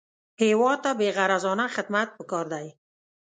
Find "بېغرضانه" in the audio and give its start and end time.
0.99-1.65